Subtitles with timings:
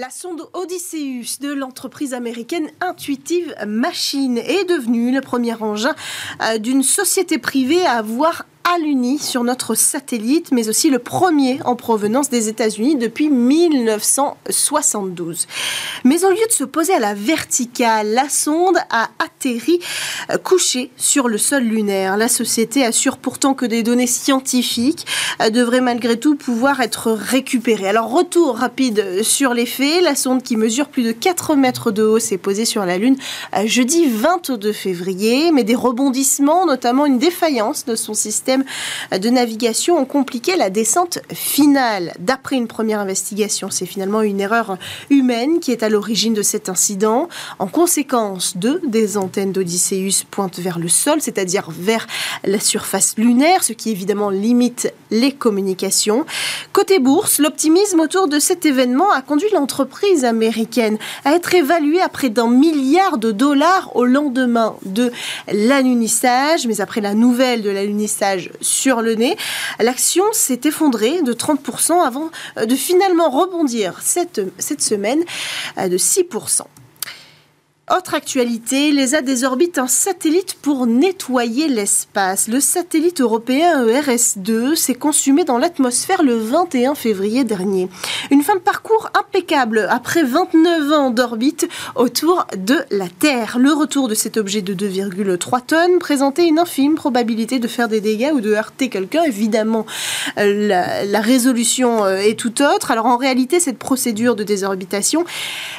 [0.00, 5.94] La sonde Odysseus de l'entreprise américaine Intuitive Machine est devenue le premier engin
[6.42, 11.60] euh, d'une société privée à avoir à l'Uni sur notre satellite, mais aussi le premier
[11.64, 15.46] en provenance des États-Unis depuis 1972.
[16.04, 19.80] Mais au lieu de se poser à la verticale, la sonde a atterri
[20.30, 22.16] euh, couchée sur le sol lunaire.
[22.16, 25.04] La société assure pourtant que des données scientifiques
[25.42, 27.88] euh, devraient malgré tout pouvoir être récupérées.
[27.88, 30.00] Alors retour rapide sur les faits.
[30.02, 33.18] La sonde qui mesure plus de 4 mètres de haut s'est posée sur la Lune
[33.56, 38.53] euh, jeudi 22 février, mais des rebondissements, notamment une défaillance de son système
[39.12, 42.14] de navigation ont compliqué la descente finale.
[42.18, 44.76] D'après une première investigation, c'est finalement une erreur
[45.10, 47.28] humaine qui est à l'origine de cet incident.
[47.58, 52.06] En conséquence, deux des antennes d'Odysseus pointent vers le sol, c'est-à-dire vers
[52.44, 56.26] la surface lunaire, ce qui évidemment limite les communications.
[56.72, 62.08] Côté bourse, l'optimisme autour de cet événement a conduit l'entreprise américaine à être évaluée à
[62.08, 65.12] près d'un milliard de dollars au lendemain de
[65.52, 66.66] l'alunissage.
[66.66, 69.36] Mais après la nouvelle de l'alunissage sur le nez.
[69.80, 75.24] L'action s'est effondrée de 30% avant de finalement rebondir cette, cette semaine
[75.78, 76.62] euh, de 6%.
[77.92, 82.48] Autre actualité, l'ESA désorbite un satellite pour nettoyer l'espace.
[82.48, 87.90] Le satellite européen ERS-2 s'est consumé dans l'atmosphère le 21 février dernier.
[88.30, 93.58] Une fin de parcours impeccable après 29 ans d'orbite autour de la Terre.
[93.58, 98.00] Le retour de cet objet de 2,3 tonnes présentait une infime probabilité de faire des
[98.00, 99.24] dégâts ou de heurter quelqu'un.
[99.24, 99.84] Évidemment,
[100.38, 102.90] la, résolution euh, est tout autre.
[102.90, 105.26] Alors en réalité, cette procédure de désorbitation,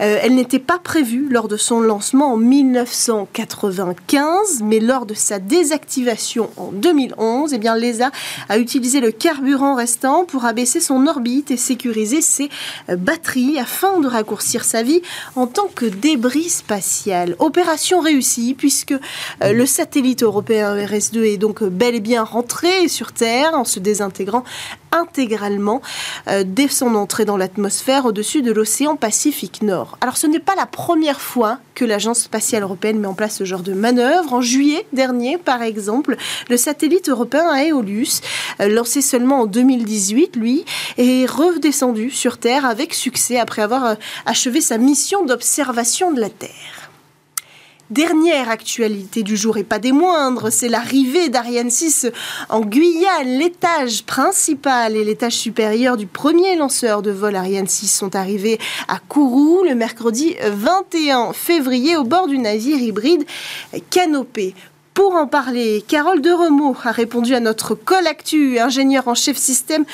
[0.00, 5.38] euh, elle n'était pas prévue lors de son lancement en 1995, mais lors de sa
[5.38, 8.10] désactivation en 2011, eh bien l'ESA
[8.48, 12.50] a utilisé le carburant restant pour abaisser son orbite et sécuriser ses
[12.90, 15.00] euh, batteries afin de raccourcir sa vie
[15.34, 17.36] en tant que débris spatial.
[17.38, 23.12] Opération réussie puisque euh, le satellite européen RS2 est donc bel et bien rentré sur
[23.12, 24.44] Terre en se désintégrant
[24.92, 25.82] intégralement
[26.28, 29.98] euh, dès son entrée dans l'atmosphère au-dessus de l'océan Pacifique Nord.
[30.00, 33.44] Alors ce n'est pas la première fois que l'Agence spatiale européenne met en place ce
[33.44, 34.32] genre de manœuvre.
[34.32, 36.16] En juillet dernier, par exemple,
[36.48, 38.20] le satellite européen Aeolus,
[38.60, 40.64] euh, lancé seulement en 2018, lui,
[40.96, 43.94] est redescendu sur Terre avec succès après avoir euh,
[44.26, 46.87] achevé sa mission d'observation de la Terre.
[47.90, 52.08] Dernière actualité du jour et pas des moindres, c'est l'arrivée d'Ariane 6
[52.50, 53.38] en Guyane.
[53.38, 58.98] L'étage principal et l'étage supérieur du premier lanceur de vol Ariane 6 sont arrivés à
[58.98, 63.24] Kourou le mercredi 21 février au bord du navire hybride
[63.88, 64.54] Canopé.
[64.98, 69.84] Pour en parler, Carole Deremaux a répondu à notre colactu, ingénieur en chef système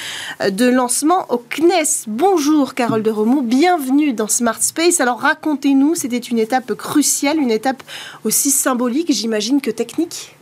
[0.51, 2.07] de lancement au CNES.
[2.07, 5.03] Bonjour Carole Deremaux, bienvenue dans Smart Space.
[5.03, 7.83] Alors racontez-nous, c'était une étape cruciale, une étape
[8.25, 10.39] aussi symbolique, j'imagine que technique?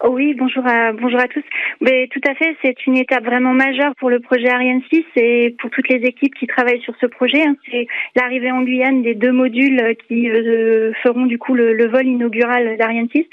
[0.00, 1.42] Oh oui, bonjour à bonjour à tous.
[1.80, 5.56] Mais tout à fait, c'est une étape vraiment majeure pour le projet Ariane 6 et
[5.58, 7.42] pour toutes les équipes qui travaillent sur ce projet.
[7.42, 7.56] Hein.
[7.68, 12.76] C'est l'arrivée en Guyane des deux modules qui euh, feront du coup le, vol inaugural
[12.76, 13.26] d'Ariane 6.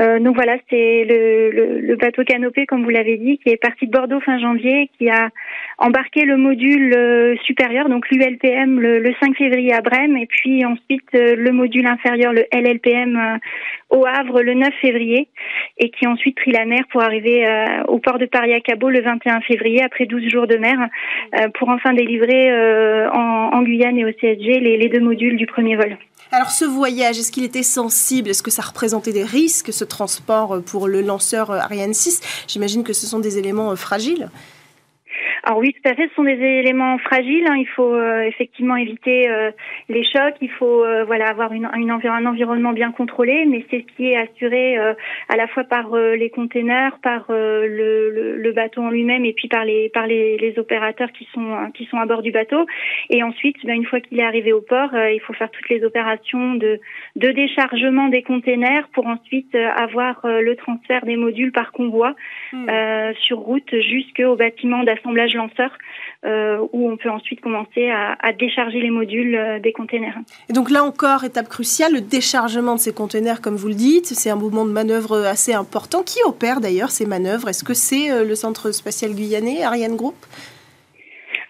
[0.00, 3.86] Euh, donc voilà, c'est le, le, bateau canopé, comme vous l'avez dit, qui est parti
[3.86, 5.28] de Bordeaux fin janvier, qui a
[5.76, 10.64] embarqué le module euh, supérieur, donc l'ULPM, le, le, 5 février à Brême, et puis
[10.64, 13.38] ensuite le module inférieur, le LLPM,
[13.90, 15.28] au Havre le 9 février,
[15.78, 18.88] et qui ensuite pris la mer pour arriver euh, au port de Paris à Cabo
[18.88, 20.78] le 21 février après 12 jours de mer
[21.34, 25.46] euh, pour enfin délivrer euh, en, Guyane et au CSG les, les deux modules du
[25.46, 25.98] premier vol.
[26.30, 28.30] Alors ce voyage, est-ce qu'il était sensible?
[28.30, 32.92] Est-ce que ça représentait des risques, ce transport pour le lanceur Ariane 6 J'imagine que
[32.92, 34.28] ce sont des éléments fragiles.
[35.44, 37.46] Alors oui, tout à fait, ce sont des éléments fragiles.
[37.48, 37.56] Hein.
[37.58, 39.50] Il faut euh, effectivement éviter euh,
[39.88, 40.34] les chocs.
[40.40, 44.10] Il faut euh, voilà avoir une, une un environnement bien contrôlé, mais c'est ce qui
[44.10, 49.32] est assuré à la fois par les containers, par le, le, bateau en lui-même, et
[49.32, 52.66] puis par les par les, les, opérateurs qui sont qui sont à bord du bateau.
[53.10, 55.84] Et ensuite, ben, une fois qu'il est arrivé au port, il faut faire toutes les
[55.84, 56.80] opérations de
[57.16, 62.14] de déchargement des containers pour ensuite avoir le transfert des modules par convoi
[62.52, 62.66] hmm.
[63.20, 65.70] sur route jusqu'au bâtiment d'assemblage lanceur
[66.24, 70.18] euh, où on peut ensuite commencer à, décharger les modules euh, des containers.
[70.48, 74.06] Et donc là encore, étape cruciale, le déchargement de ces containers, comme vous le dites,
[74.06, 76.02] c'est un mouvement de manœuvre assez important.
[76.02, 77.48] Qui opère d'ailleurs ces manœuvres?
[77.48, 80.16] Est-ce que c'est euh, le Centre spatial guyanais, Ariane Group?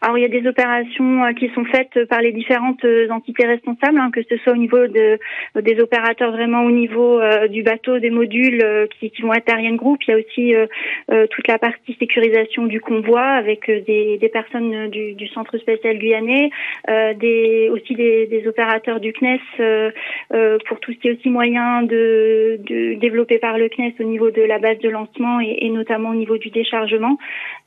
[0.00, 4.10] Alors il y a des opérations qui sont faites par les différentes entités responsables, hein,
[4.12, 5.18] que ce soit au niveau de,
[5.60, 9.98] des opérateurs vraiment au niveau du bateau, des modules qui, vont être Ariane Group.
[10.06, 10.54] Il y a aussi
[11.30, 16.50] toute la partie sécurisation du convoi avec des, personnes du, centre spécial guyanais,
[17.16, 19.40] des, aussi des, opérateurs du CNES
[20.66, 24.30] pour tout ce qui est aussi moyen de, de développé par le CNES au niveau
[24.30, 27.18] de la base de lancement et, notamment au niveau du déchargement.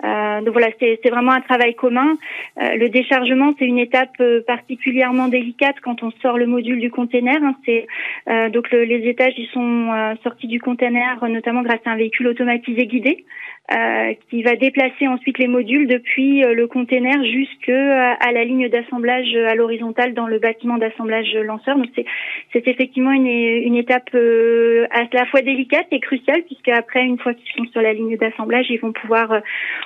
[0.04, 2.18] Euh, donc voilà, c'est vraiment un travail commun.
[2.60, 6.92] Euh, le déchargement, c'est une étape euh, particulièrement délicate quand on sort le module du
[6.92, 7.38] container.
[7.44, 7.56] Hein.
[7.66, 7.88] c'est
[8.30, 12.28] euh, donc le, les étages, ils sont sortis du container notamment grâce à un véhicule
[12.28, 13.26] automatisé guidé.
[13.72, 18.44] Euh, qui va déplacer ensuite les modules depuis euh, le container jusque euh, à la
[18.44, 21.78] ligne d'assemblage à l'horizontale dans le bâtiment d'assemblage lanceur.
[21.78, 27.18] Donc c'est effectivement une, une étape à la fois délicate et cruciale puisque après une
[27.18, 29.42] fois qu'ils sont sur la ligne d'assemblage, ils vont pouvoir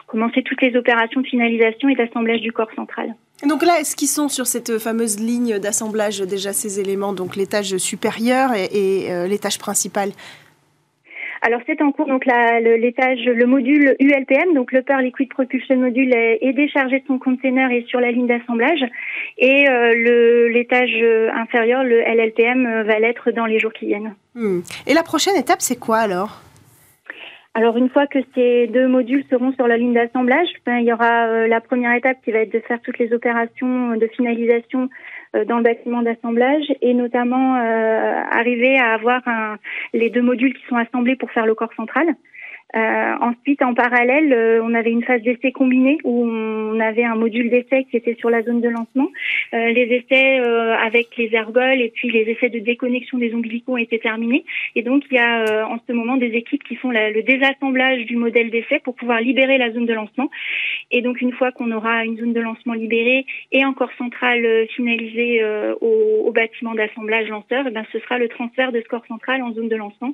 [0.07, 3.13] commencer toutes les opérations de finalisation et d'assemblage du corps central.
[3.47, 7.77] Donc là, est-ce qu'ils sont sur cette fameuse ligne d'assemblage déjà ces éléments, donc l'étage
[7.77, 10.09] supérieur et, et l'étage principal
[11.41, 16.13] alors c'est en cours, donc l'étage, le, module ULPM, donc le Upper Liquid Propulsion Module
[16.13, 18.83] est, déchargé de son container et sur la ligne d'assemblage,
[19.37, 20.95] et euh, l'étage
[21.33, 24.15] inférieur, le LLPM, euh, va l'être dans les jours qui viennent.
[24.35, 24.61] Hmm.
[24.87, 26.41] Et la prochaine étape, c'est quoi alors?
[27.55, 30.91] Alors une fois que ces deux modules seront sur la ligne d'assemblage, ben, il y
[30.91, 34.89] aura euh, la première étape qui va être de faire toutes les opérations de finalisation
[35.37, 39.21] euh, dans le bâtiment d'assemblage et notamment euh, arriver à avoir
[39.93, 42.07] les deux modules qui sont assemblés pour faire le corps central.
[42.73, 47.15] Euh, ensuite, en parallèle, euh, on avait une phase d'essai combinée où on avait un
[47.15, 49.07] module d'essai qui était sur la zone de lancement.
[49.53, 53.73] Euh, les essais euh, avec les ergols et puis les essais de déconnexion des ombilicaux
[53.73, 54.43] ont été terminés.
[54.75, 58.05] Et donc, il y a en ce moment des équipes qui font la, le désassemblage
[58.05, 60.29] du modèle d'essai pour pouvoir libérer la zone de lancement.
[60.91, 64.67] Et donc, une fois qu'on aura une zone de lancement libérée et un corps central
[64.75, 65.43] finalisé
[65.81, 69.41] au, au, bâtiment d'assemblage lanceur, eh ben, ce sera le transfert de ce corps central
[69.43, 70.13] en zone de lancement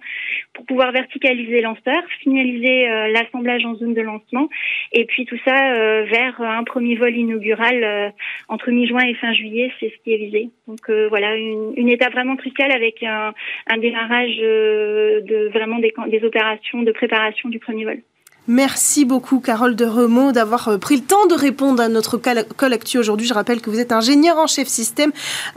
[0.53, 2.03] pour pouvoir verticaliser lanceur,
[2.41, 4.49] euh, l'assemblage en zone de lancement
[4.91, 8.09] et puis tout ça euh, vers un premier vol inaugural euh,
[8.47, 10.49] entre mi-juin et fin juillet, c'est ce qui est visé.
[10.67, 13.33] Donc voilà, une, étape vraiment cruciale avec un,
[13.77, 18.01] démarrage de vraiment des opérations de préparation du premier vol.
[18.47, 22.73] Merci beaucoup, Carole de Remaux, d'avoir euh, pris le temps de répondre à notre call
[22.73, 23.27] actu aujourd'hui.
[23.27, 25.11] Je rappelle que vous êtes ingénieur en chef système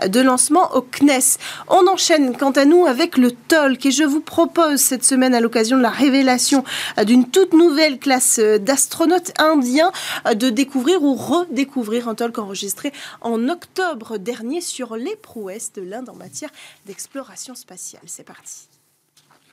[0.06, 1.38] de lancement au CNES.
[1.68, 5.40] On enchaîne, quant à nous, avec le TOLC et je vous propose cette semaine, à
[5.40, 6.62] l'occasion de la révélation
[6.98, 9.90] euh, d'une toute nouvelle classe euh, d'astronautes indiens,
[10.34, 12.92] de découvrir ou redécouvrir un TOLC enregistré
[13.22, 16.50] en octobre dernier sur les prouesses de l'Inde en matière
[16.84, 18.02] d'exploration spatiale.
[18.04, 18.68] C'est parti.